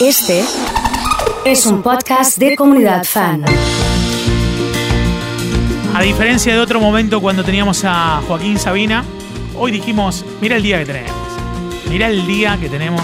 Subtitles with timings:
[0.00, 0.44] Este
[1.44, 3.44] es un podcast de comunidad fan.
[5.92, 9.04] A diferencia de otro momento cuando teníamos a Joaquín Sabina,
[9.56, 11.12] hoy dijimos, mira el día que tenemos.
[11.88, 13.02] Mira el día que tenemos.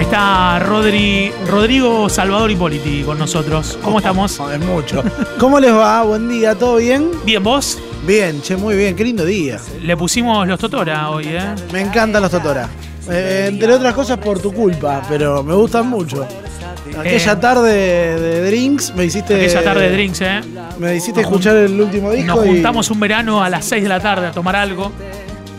[0.00, 3.78] Está Rodri, Rodrigo Salvador Hipóliti con nosotros.
[3.80, 4.40] ¿Cómo estamos?
[4.52, 5.04] Es mucho.
[5.38, 6.02] ¿Cómo les va?
[6.02, 7.08] Buen día, ¿todo bien?
[7.24, 7.78] Bien, ¿vos?
[8.04, 9.60] Bien, che, muy bien, qué lindo día.
[9.80, 11.54] Le pusimos los Totora hoy, ¿eh?
[11.72, 12.68] Me encantan los Totora.
[13.10, 16.26] Eh, entre otras cosas por tu culpa, pero me gustan mucho.
[16.98, 17.36] Aquella Eh.
[17.36, 17.72] tarde
[18.20, 19.34] de drinks me hiciste.
[19.36, 20.40] Aquella tarde de drinks, ¿eh?
[20.78, 22.36] Me hiciste Nos escuchar el último disco.
[22.36, 24.92] Nos y- juntamos un verano a las 6 de la tarde a tomar algo.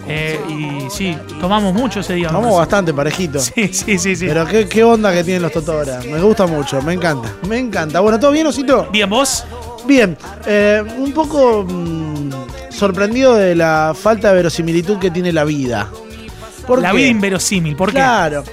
[0.07, 2.29] Eh, y sí, tomamos mucho ese día.
[2.29, 3.39] Vamos bastante parejito.
[3.39, 4.27] Sí, sí, sí, sí.
[4.27, 5.99] Pero qué, qué onda que tienen los Totora.
[6.09, 7.33] Me gusta mucho, me encanta.
[7.49, 7.99] Me encanta.
[8.01, 8.87] Bueno, ¿todo bien, Osito?
[8.91, 9.45] Bien, ¿vos?
[9.87, 10.15] Bien.
[10.45, 12.29] eh, un poco mm,
[12.69, 15.89] sorprendido de la falta de verosimilitud que tiene la vida.
[16.67, 16.97] ¿Por La qué?
[16.97, 17.75] vida inverosímil.
[17.75, 17.95] ¿Por qué?
[17.95, 18.43] Claro.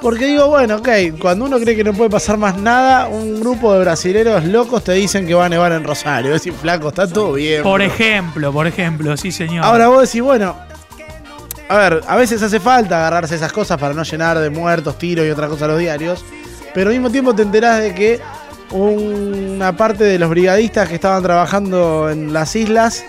[0.00, 0.88] Porque digo, bueno, ok,
[1.20, 4.92] cuando uno cree que no puede pasar más nada, un grupo de brasileros locos te
[4.92, 6.34] dicen que va a nevar en Rosario.
[6.34, 7.62] Es decir, flaco, está todo bien.
[7.62, 7.92] Por bro.
[7.92, 9.62] ejemplo, por ejemplo, sí, señor.
[9.64, 10.56] Ahora vos decís, bueno,
[11.68, 15.26] a ver, a veces hace falta agarrarse esas cosas para no llenar de muertos, tiros
[15.26, 16.24] y otras cosas los diarios.
[16.72, 18.20] Pero al mismo tiempo te enterás de que
[18.70, 23.04] una parte de los brigadistas que estaban trabajando en las islas,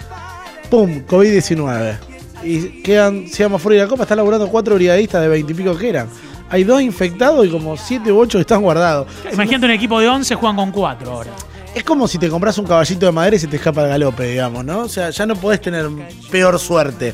[0.70, 1.04] ¡pum!
[1.08, 1.96] COVID-19.
[2.44, 5.90] Y quedan, si vamos fuera de la copa, están laburando cuatro brigadistas de veintipico que
[5.90, 6.08] eran.
[6.50, 9.08] Hay dos infectados y como siete u ocho están guardados.
[9.32, 11.32] Imagínate un equipo de 11 juegan con 4 ahora.
[11.74, 14.28] Es como si te compras un caballito de madera y se te escapa el galope,
[14.28, 14.80] digamos, ¿no?
[14.80, 15.88] O sea, ya no podés tener
[16.30, 17.14] peor suerte.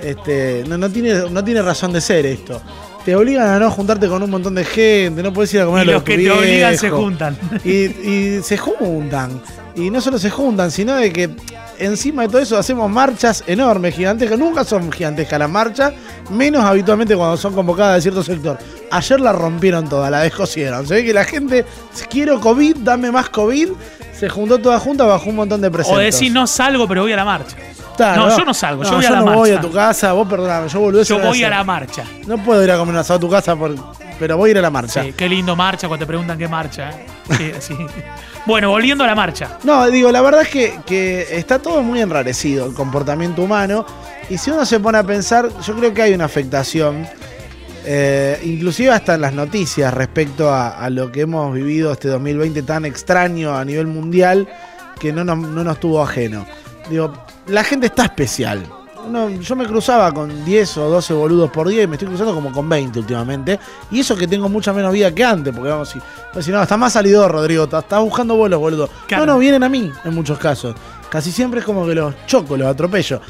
[0.00, 2.60] Este, no, no tiene, no tiene razón de ser esto.
[3.04, 5.86] Te obligan a no juntarte con un montón de gente, no podés ir a comer
[5.86, 7.38] Y los de que te obligan se juntan.
[7.64, 9.40] Y, y se juntan.
[9.76, 11.30] Y no solo se juntan, sino de que
[11.78, 14.38] encima de todo eso hacemos marchas enormes, gigantescas.
[14.38, 15.92] Nunca son gigantescas las marchas,
[16.30, 18.58] menos habitualmente cuando son convocadas de cierto sector.
[18.90, 20.86] Ayer la rompieron toda, la descosieron.
[20.86, 21.64] Se ve que la gente,
[22.10, 23.68] quiero COVID, dame más COVID.
[24.18, 26.02] Se juntó toda junta bajo un montón de O presentos.
[26.02, 27.56] decir, no salgo, pero voy a la marcha.
[27.98, 29.38] No, yo no salgo, yo voy a la no marcha.
[29.38, 32.04] voy a tu casa, vos perdóname, yo volví Yo voy a la marcha.
[32.26, 33.74] No puedo ir a comer un asado a tu casa, por-
[34.18, 35.02] pero voy a ir a la marcha.
[35.02, 36.90] Sí, qué lindo marcha cuando te preguntan qué marcha.
[36.90, 37.06] ¿eh?
[37.36, 37.76] Sí, sí.
[38.44, 39.58] Bueno, volviendo a la marcha.
[39.62, 43.86] No, digo, la verdad es que, que está todo muy enrarecido el comportamiento humano.
[44.28, 47.06] Y si uno se pone a pensar, yo creo que hay una afectación,
[47.84, 52.84] eh, inclusive hasta en las noticias respecto a, lo que hemos vivido este 2020 tan
[52.84, 54.48] extraño a nivel mundial,
[54.98, 56.46] que no nos, no nos tuvo ajeno.
[56.90, 57.12] Digo,
[57.46, 58.66] la gente está especial.
[59.40, 62.52] Yo me cruzaba con 10 o 12 boludos por día y me estoy cruzando como
[62.52, 63.58] con 20 últimamente.
[63.90, 65.98] Y eso que tengo mucha menos vida que antes, porque vamos, si,
[66.32, 68.88] pues, si no, está más salido Rodrigo, está- buscando vuelos, boludo.
[69.08, 69.26] Claro.
[69.26, 70.74] No, no, vienen a mí en muchos casos.
[71.10, 73.20] Casi siempre es como que los choco, los atropello.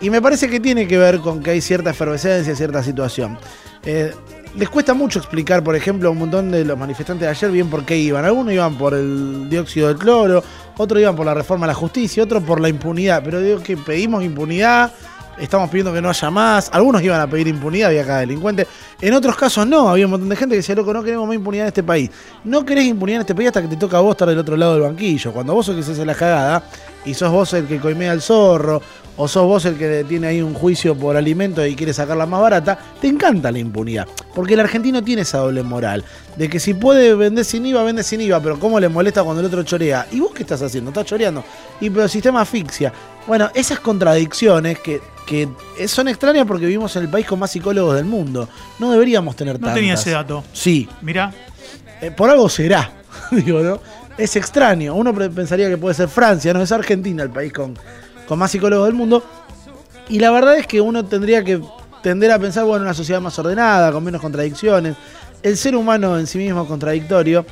[0.00, 3.38] Y me parece que tiene que ver con que hay cierta efervescencia, cierta situación.
[3.84, 4.12] Eh,
[4.56, 7.68] les cuesta mucho explicar, por ejemplo, a un montón de los manifestantes de ayer bien
[7.68, 8.24] por qué iban.
[8.24, 10.42] Algunos iban por el dióxido de cloro,
[10.76, 13.22] otros iban por la reforma a la justicia, otros por la impunidad.
[13.24, 14.92] Pero digo que pedimos impunidad,
[15.38, 16.70] estamos pidiendo que no haya más.
[16.72, 18.66] Algunos iban a pedir impunidad, había cada delincuente.
[19.00, 21.34] En otros casos no, había un montón de gente que decía, loco, no queremos más
[21.34, 22.10] impunidad en este país.
[22.44, 24.56] No querés impunidad en este país hasta que te toca a vos estar del otro
[24.56, 25.32] lado del banquillo.
[25.32, 26.62] Cuando vos sos el la cagada
[27.04, 28.80] y sos vos el que coimea al zorro,
[29.16, 32.40] o sos vos el que tiene ahí un juicio por alimento y quiere sacarla más
[32.40, 34.08] barata, te encanta la impunidad.
[34.34, 36.04] Porque el argentino tiene esa doble moral.
[36.36, 39.40] De que si puede vender sin IVA, vende sin IVA, pero cómo le molesta cuando
[39.40, 40.06] el otro chorea.
[40.10, 40.90] ¿Y vos qué estás haciendo?
[40.90, 41.44] Estás choreando.
[41.80, 42.92] Y pero el sistema asfixia.
[43.26, 45.48] Bueno, esas contradicciones que, que
[45.86, 48.48] son extrañas porque vivimos en el país con más psicólogos del mundo.
[48.80, 49.74] No deberíamos tener No tantas.
[49.76, 50.42] tenía ese dato.
[50.52, 51.32] Sí, Mirá.
[52.00, 52.90] eh, por algo será,
[53.30, 53.80] digo, ¿no?
[54.18, 54.94] Es extraño.
[54.94, 57.76] Uno pensaría que puede ser Francia, no es Argentina el país con,
[58.26, 59.22] con más psicólogos del mundo.
[60.08, 61.60] Y la verdad es que uno tendría que
[62.02, 64.96] tender a pensar, bueno, una sociedad más ordenada, con menos contradicciones.
[65.42, 67.46] El ser humano en sí mismo es contradictorio.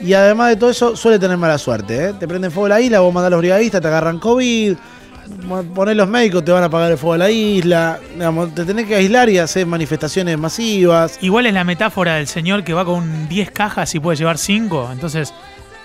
[0.00, 2.06] Y además de todo eso, suele tener mala suerte.
[2.06, 2.12] ¿eh?
[2.18, 4.76] Te prenden fuego la isla, vos mandás a los brigadistas, te agarran COVID,
[5.74, 8.00] ponés los médicos, te van a apagar el fuego a la isla.
[8.14, 11.18] Digamos, te tenés que aislar y hacer manifestaciones masivas.
[11.20, 14.90] Igual es la metáfora del señor que va con 10 cajas y puede llevar 5.
[14.92, 15.32] Entonces,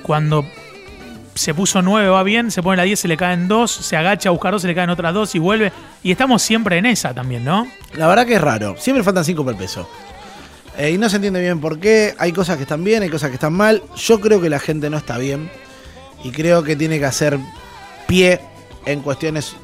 [0.01, 0.45] cuando
[1.39, 4.29] se puso 9 va bien, se pone la 10, se le caen 2, se agacha
[4.29, 5.71] a buscar 2, se le caen otras 2 y vuelve.
[6.03, 7.67] Y estamos siempre en esa también, ¿no?
[7.95, 8.75] La verdad que es raro.
[8.77, 9.89] Siempre faltan 5 por el peso.
[10.77, 12.13] Eh, y no se entiende bien por qué.
[12.19, 13.81] Hay cosas que están bien, hay cosas que están mal.
[13.95, 15.49] Yo creo que la gente no está bien.
[16.23, 17.37] Y creo que tiene que hacer
[18.07, 18.41] pie
[18.85, 19.55] en cuestiones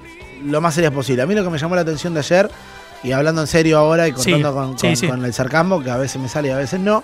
[0.45, 1.21] lo más serias posible.
[1.21, 2.49] A mí lo que me llamó la atención de ayer,
[3.03, 5.07] y hablando en serio ahora y Sí, contando con, sí, con- sí.
[5.07, 7.03] con el sarcasmo, que a veces me sale y a veces no,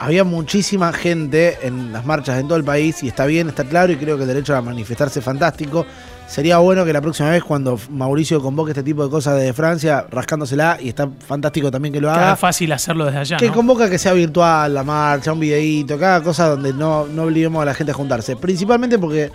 [0.00, 3.92] había muchísima gente en las marchas en todo el país, y está bien, está claro,
[3.92, 5.84] y creo que el derecho a manifestarse es fantástico.
[6.26, 10.06] sería bueno que la próxima vez cuando Mauricio convoque este tipo de cosas desde Francia,
[10.10, 12.20] rascándosela, y está fantástico también que lo haga.
[12.20, 13.36] Cada fácil hacerlo desde allá.
[13.36, 13.52] Que ¿no?
[13.52, 17.66] convoca que sea virtual, la marcha, un videíto, cada cosa donde no, no obliguemos a
[17.66, 18.36] la gente a juntarse.
[18.36, 19.30] Principalmente porque,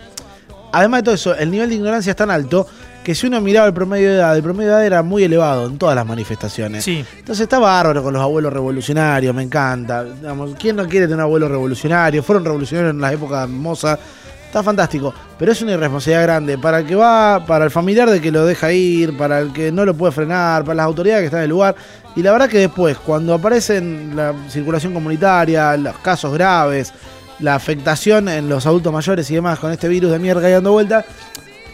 [0.71, 2.65] además de todo eso, el nivel de ignorancia es tan alto
[3.05, 5.67] que si uno miraba el promedio de edad, el promedio de edad era muy elevado
[5.67, 6.83] en todas las manifestaciones.
[6.83, 7.05] Sí.
[7.19, 10.03] Entonces está bárbaro con los abuelos revolucionarios, me encanta.
[10.03, 12.23] Digamos, ¿Quién no quiere tener un abuelo revolucionario?
[12.23, 13.99] Fueron revolucionarios en las épocas Moza.
[14.47, 18.19] Está fantástico, pero es una irresponsabilidad grande para el que va, para el familiar de
[18.19, 21.25] que lo deja ir, para el que no lo puede frenar, para las autoridades que
[21.25, 21.75] están en el lugar.
[22.15, 26.91] Y la verdad que después, cuando aparecen la circulación comunitaria, los casos graves,
[27.39, 30.71] la afectación en los adultos mayores y demás con este virus de mierda hay dando
[30.71, 31.05] vuelta,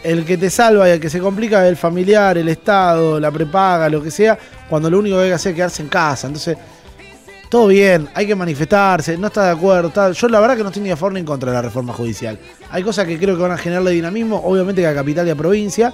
[0.04, 3.32] el que te salva y el que se complica es el familiar, el Estado, la
[3.32, 4.38] prepaga, lo que sea,
[4.70, 6.28] cuando lo único que hay que hacer es quedarse en casa.
[6.28, 6.58] Entonces,
[7.50, 10.12] todo bien, hay que manifestarse, no está de acuerdo.
[10.14, 11.92] Yo la verdad que no estoy ni a favor ni en contra de la reforma
[11.94, 12.40] judicial.
[12.72, 15.36] Hay cosas que creo que van a generarle dinamismo, obviamente que a capital y a
[15.36, 15.94] provincia,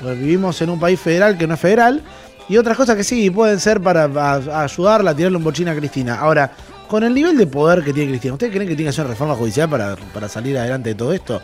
[0.00, 2.02] porque vivimos en un país federal que no es federal,
[2.48, 5.68] y otras cosas que sí pueden ser para a- a ayudarla a tirarle un bochín
[5.68, 6.16] a Cristina.
[6.20, 6.50] Ahora,
[6.86, 9.12] con el nivel de poder que tiene Cristina, ¿ustedes creen que tiene que hacer una
[9.12, 11.40] reforma judicial para, para salir adelante de todo esto?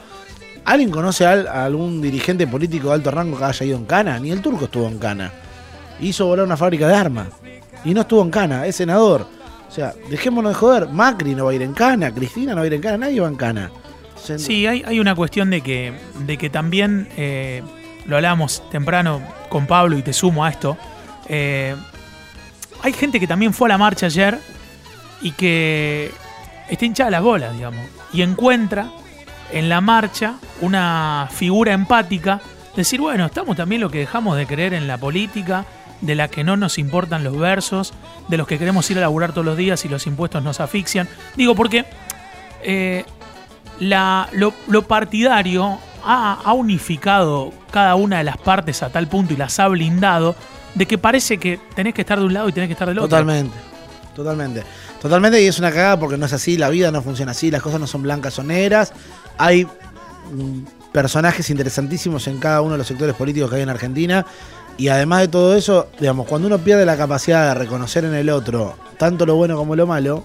[0.64, 3.84] ¿Alguien conoce a, al- a algún dirigente político de alto rango que haya ido en
[3.84, 4.18] Cana?
[4.18, 5.30] Ni el turco estuvo en Cana.
[6.00, 7.28] Hizo volar una fábrica de armas.
[7.84, 9.26] Y no estuvo en Cana, es senador.
[9.68, 10.88] O sea, dejémonos de joder.
[10.88, 13.20] Macri no va a ir en Cana, Cristina no va a ir en Cana, nadie
[13.20, 13.70] va en Cana.
[14.38, 17.62] Sí, hay, hay una cuestión de que, de que también, eh,
[18.06, 19.20] lo hablábamos temprano
[19.50, 20.78] con Pablo y te sumo a esto,
[21.28, 21.74] eh,
[22.82, 24.38] hay gente que también fue a la marcha ayer
[25.20, 26.10] y que
[26.70, 27.84] está hinchada las bolas, digamos,
[28.14, 28.88] y encuentra
[29.54, 32.40] en la marcha una figura empática,
[32.76, 35.64] decir, bueno, estamos también lo que dejamos de creer en la política,
[36.00, 37.94] de la que no nos importan los versos,
[38.28, 41.08] de los que queremos ir a laburar todos los días y los impuestos nos asfixian.
[41.36, 41.84] Digo, porque
[42.62, 43.04] eh,
[43.78, 49.58] la, lo, partidario ha unificado cada una de las partes a tal punto y las
[49.58, 50.34] ha blindado
[50.74, 52.98] de que parece que tenés que estar de un lado y tenés que estar del
[52.98, 53.08] otro.
[53.08, 53.56] Totalmente,
[54.14, 54.64] totalmente.
[55.00, 57.60] Totalmente, y es una cagada porque no es así, la vida no funciona así, las
[57.60, 58.92] cosas no son blancas o negras.
[59.38, 64.26] Hay mm, personajes interesantísimos en cada uno de los sectores políticos que hay en Argentina.
[64.76, 68.30] Y además de todo eso, digamos, cuando uno pierde la capacidad de reconocer en el
[68.30, 70.24] otro tanto lo bueno como lo malo,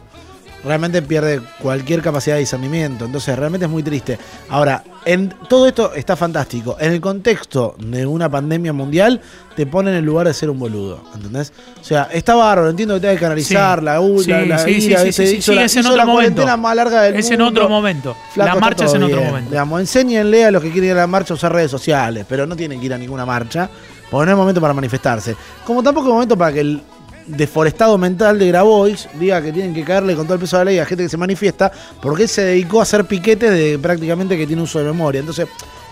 [0.63, 3.06] realmente pierde cualquier capacidad de discernimiento.
[3.06, 4.17] Entonces, realmente es muy triste.
[4.50, 6.75] Ahora, en todo esto está fantástico.
[6.79, 9.21] En el contexto de una pandemia mundial,
[9.56, 11.01] te pone en el lugar de ser un boludo.
[11.15, 11.51] ¿Entendés?
[11.79, 12.69] O sea, está bárbaro.
[12.69, 13.85] Entiendo que te hay que canalizar Sí.
[13.85, 16.11] la, u- Sí, la, la sí, ira, sí, es en hizo otro la momento.
[16.11, 18.15] cuarentena más larga del Es en otro momento.
[18.33, 19.50] Flaco, la marcha es en otro momento.
[19.51, 22.45] Digamos, enséñenle a los que quieren ir a la marcha a usar redes sociales, pero
[22.45, 23.69] no tienen que ir a ninguna marcha,
[24.12, 25.35] porque no es momento para manifestarse.
[25.65, 26.81] Como tampoco es momento para que el
[27.29, 30.71] deforestado mental de Grabois diga que tienen que caerle con todo el peso de la
[30.71, 31.71] ley a gente que se manifiesta,
[32.01, 35.19] porque él se dedicó a hacer piquetes de prácticamente que tiene uso de memoria.
[35.19, 35.47] Entonces,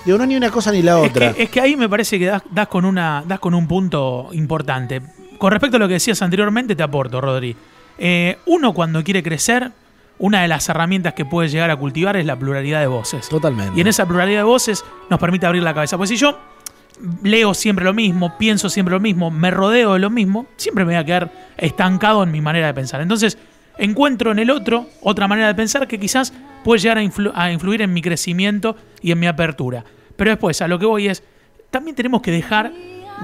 [0.05, 1.33] digo, no ni una cosa ni la Es otra.
[1.33, 4.29] que, es que ahí me parece que das, das con una, das con un punto
[4.33, 5.01] importante.
[5.37, 7.55] Con respecto a lo que decías anteriormente, te aporto, Rodri.
[7.99, 9.71] Eh, uno cuando quiere crecer,
[10.19, 13.29] una de las herramientas que puede llegar a cultivar es la pluralidad de voces.
[13.29, 13.73] Totalmente.
[13.77, 15.97] Y en esa pluralidad de voces nos permite abrir la cabeza.
[15.97, 16.37] Pues si yo
[17.23, 20.93] leo siempre lo mismo, pienso siempre lo mismo, me rodeo de lo mismo, siempre me
[20.93, 23.01] voy a quedar estancado en mi manera de pensar.
[23.01, 23.37] Entonces,
[23.77, 26.33] encuentro en el otro otra manera de pensar que quizás
[26.63, 29.83] puede llegar a, influ- a influir en mi crecimiento y en mi apertura.
[30.15, 31.23] Pero después, a lo que voy es,
[31.69, 32.71] también tenemos que dejar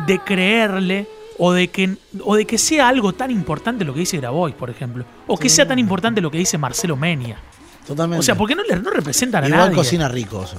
[0.06, 1.08] de creerle
[1.40, 4.70] o de que, o de que sea algo tan importante lo que dice Grabois, por
[4.70, 5.04] ejemplo.
[5.26, 7.38] O que sea tan importante lo que dice Marcelo Menia.
[7.88, 8.20] Totalmente.
[8.20, 9.76] O sea, porque no, le, no representan a Igual nadie.
[9.76, 10.44] cocina rico.
[10.44, 10.58] eso.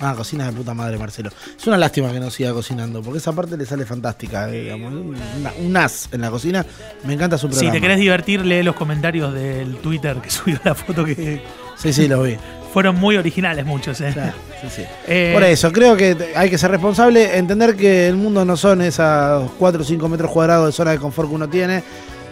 [0.00, 1.30] Ah, cocina de puta madre, Marcelo.
[1.58, 4.92] Es una lástima que no siga cocinando, porque esa parte le sale fantástica, digamos.
[4.94, 6.64] Una- un as en la cocina.
[7.04, 7.72] Me encanta su Si programa.
[7.74, 11.42] te querés divertir, lee los comentarios del Twitter que subió la foto que
[11.76, 12.36] Sí, sí, lo vi.
[12.72, 14.00] fueron muy originales muchos.
[14.00, 14.10] ¿eh?
[14.12, 14.82] Claro, sí, sí.
[15.08, 18.80] Eh, Por eso, creo que hay que ser responsable, entender que el mundo no son
[18.82, 21.82] esos 4 o 5 metros cuadrados de zona de confort que uno tiene.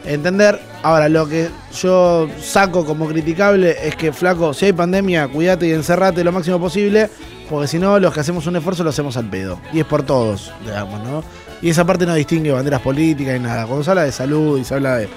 [0.09, 5.69] Entender, ahora lo que yo saco como criticable es que, flaco, si hay pandemia, cuídate
[5.69, 7.11] y encerrate lo máximo posible,
[7.50, 9.61] porque si no, los que hacemos un esfuerzo lo hacemos al pedo.
[9.71, 11.23] Y es por todos, digamos, ¿no?
[11.61, 13.67] Y esa parte no distingue banderas políticas y nada.
[13.67, 15.09] Cuando se habla de salud y se habla de,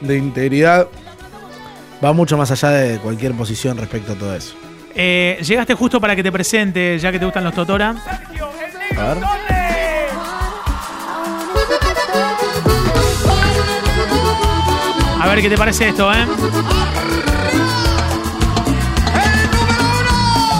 [0.00, 0.88] de integridad,
[2.02, 4.54] va mucho más allá de cualquier posición respecto a todo eso.
[4.94, 7.94] eh, llegaste justo para que te presente, ya que te gustan los Totora.
[8.96, 9.57] A ver.
[15.28, 16.26] Ver qué te parece esto, ¿eh?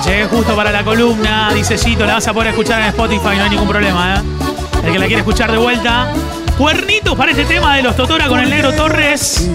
[0.05, 3.45] Llegué justo para la columna, dice Gito, la vas a poder escuchar en Spotify, no
[3.45, 4.23] hay ningún problema, ¿eh?
[4.85, 6.13] El que la quiere escuchar de vuelta.
[6.57, 9.49] Cuernitos para este tema de los Totora con el negro Torres.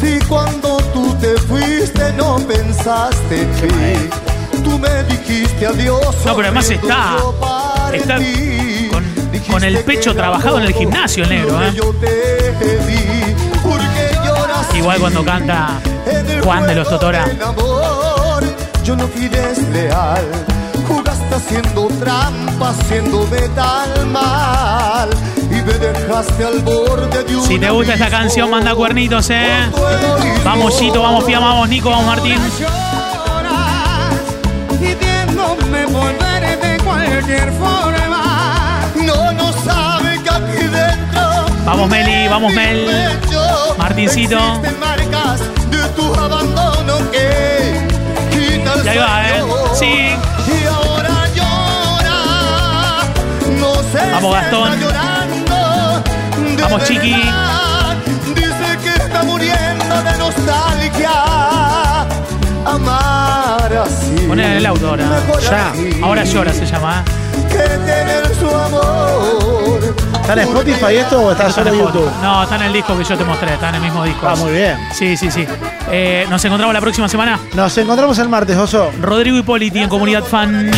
[0.00, 4.08] Si cuando tú te fuiste no pensaste en mí,
[4.64, 6.14] Tú me dijiste adiós.
[6.26, 7.16] No, pero además está-
[7.94, 8.88] está ti.
[8.90, 9.04] con-
[9.50, 11.72] con el pecho trabajado en el gimnasio, el negro, ¿eh?
[14.74, 15.80] Igual cuando canta
[16.42, 17.24] Juan de los Totora.
[17.24, 18.42] Amor,
[18.84, 20.24] yo no fui desleal.
[20.88, 25.08] Jugaste haciendo trampa, haciéndome tan mal.
[25.50, 29.68] Y me dejaste al borde de un Si te gusta esta canción, manda cuernitos, eh.
[30.44, 32.38] Vamos, Chito, vamos, Pia, vamos, Nico, vamos, Martín.
[34.80, 38.09] pidiéndome volver de cualquier forma.
[41.70, 42.84] Vamos, Meli, vamos, Mel.
[43.78, 44.36] Martincito.
[44.36, 47.86] existen marcas de tu abandono que
[48.32, 49.42] quita el Y ahí va, ¿eh?
[49.78, 49.86] Sí.
[49.86, 52.18] Y ahora llora.
[53.60, 54.80] No sé Vamos, Gastón.
[54.80, 56.02] llorando
[56.56, 57.12] de Vamos, Chiqui.
[57.12, 57.96] verdad.
[58.34, 61.12] Dice que está muriendo de nostalgia.
[62.66, 64.26] Amar así.
[64.26, 65.04] Poné en el auto ahora.
[65.48, 65.72] Ya.
[66.02, 67.04] Ahora llora, se llama.
[67.06, 67.46] ¿eh?
[67.48, 69.49] Que tener su amor.
[70.30, 72.08] ¿Está en Spotify esto o está solo en YouTube?
[72.22, 74.28] No, está en el disco que yo te mostré, está en el mismo disco.
[74.28, 74.78] Ah, muy bien.
[74.92, 75.44] Sí, sí, sí.
[75.90, 77.40] Eh, nos encontramos la próxima semana.
[77.54, 78.92] Nos encontramos el martes, Oso.
[79.00, 80.70] Rodrigo Hipóliti en Comunidad Fan.